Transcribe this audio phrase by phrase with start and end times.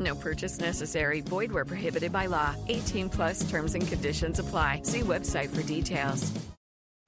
[0.00, 1.20] No purchase necessary.
[1.20, 2.54] Void where prohibited by law.
[2.68, 4.80] 18 plus terms and conditions apply.
[4.84, 6.32] See website for details.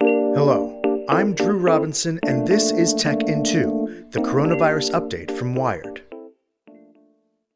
[0.01, 6.03] Hello, I'm Drew Robinson, and this is Tech in 2, the coronavirus update from Wired.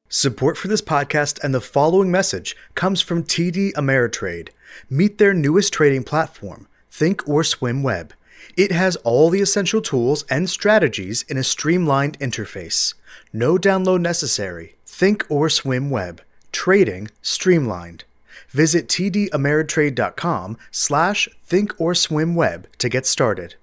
[0.09, 4.51] Support for this podcast and the following message comes from TD Ameritrade.
[4.89, 8.13] Meet their newest trading platform, Thinkorswim Web.
[8.57, 12.95] It has all the essential tools and strategies in a streamlined interface.
[13.33, 14.76] No download necessary.
[14.87, 16.23] Thinkorswim Web.
[16.53, 18.05] Trading streamlined.
[18.51, 23.57] Visit tdameritrade.com slash thinkorswimweb to get started.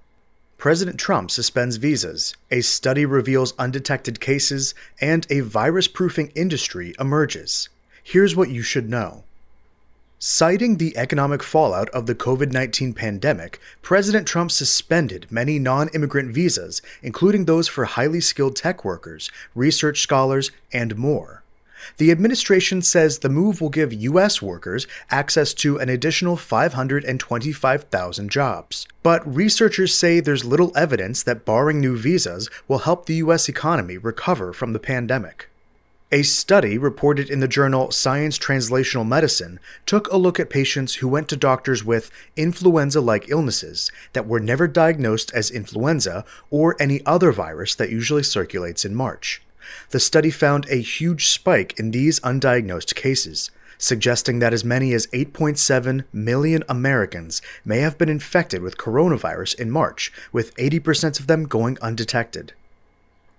[0.57, 7.69] President Trump suspends visas, a study reveals undetected cases, and a virus proofing industry emerges.
[8.03, 9.23] Here's what you should know.
[10.25, 16.33] Citing the economic fallout of the COVID 19 pandemic, President Trump suspended many non immigrant
[16.33, 21.43] visas, including those for highly skilled tech workers, research scholars, and more.
[21.97, 24.41] The administration says the move will give U.S.
[24.41, 28.87] workers access to an additional 525,000 jobs.
[29.03, 33.49] But researchers say there's little evidence that barring new visas will help the U.S.
[33.49, 35.49] economy recover from the pandemic.
[36.13, 41.07] A study reported in the journal Science Translational Medicine took a look at patients who
[41.07, 47.03] went to doctors with influenza like illnesses that were never diagnosed as influenza or any
[47.03, 49.41] other virus that usually circulates in March.
[49.89, 55.07] The study found a huge spike in these undiagnosed cases, suggesting that as many as
[55.07, 61.45] 8.7 million Americans may have been infected with coronavirus in March, with 80% of them
[61.45, 62.53] going undetected.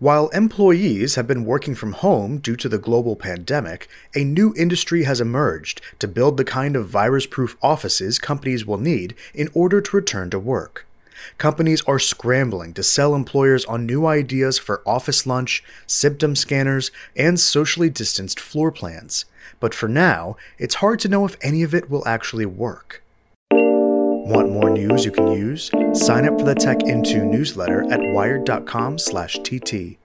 [0.05, 5.05] While employees have been working from home due to the global pandemic, a new industry
[5.05, 9.81] has emerged to build the kind of virus proof offices companies will need in order
[9.81, 10.87] to return to work.
[11.39, 17.41] Companies are scrambling to sell employers on new ideas for office lunch, symptom scanners, and
[17.41, 19.25] socially distanced floor plans.
[19.59, 23.03] But for now, it's hard to know if any of it will actually work.
[24.25, 25.71] Want more news you can use?
[25.93, 29.99] Sign up for the Tech in Two newsletter at wired.com/tt.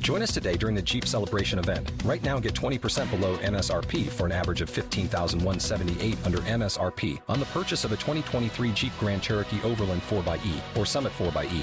[0.00, 1.92] Join us today during the Jeep Celebration event.
[2.04, 7.46] Right now, get 20% below MSRP for an average of 15178 under MSRP on the
[7.46, 11.62] purchase of a 2023 Jeep Grand Cherokee Overland 4xE or Summit 4xE.